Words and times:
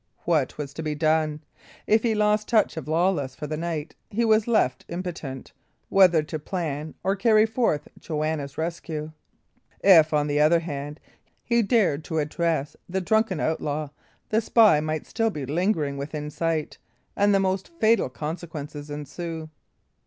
What 0.25 0.57
was 0.57 0.73
to 0.73 0.81
be 0.81 0.95
done? 0.95 1.41
If 1.85 2.01
he 2.01 2.15
lost 2.15 2.47
touch 2.47 2.75
of 2.75 2.87
Lawless 2.87 3.35
for 3.35 3.45
the 3.45 3.55
night, 3.55 3.93
he 4.09 4.25
was 4.25 4.47
left 4.47 4.83
impotent, 4.89 5.51
whether 5.89 6.23
to 6.23 6.39
plan 6.39 6.95
or 7.03 7.15
carry 7.15 7.45
forth 7.45 7.87
Joanna's 7.99 8.57
rescue. 8.57 9.11
If, 9.83 10.11
on 10.11 10.25
the 10.25 10.39
other 10.39 10.59
hand, 10.61 10.99
he 11.43 11.61
dared 11.61 12.03
to 12.05 12.17
address 12.17 12.75
the 12.89 12.99
drunken 12.99 13.39
outlaw, 13.39 13.89
the 14.29 14.41
spy 14.41 14.79
might 14.79 15.05
still 15.05 15.29
be 15.29 15.45
lingering 15.45 15.97
within 15.97 16.31
sight, 16.31 16.79
and 17.15 17.31
the 17.31 17.39
most 17.39 17.69
fatal 17.79 18.09
consequences 18.09 18.89
ensue. 18.89 19.51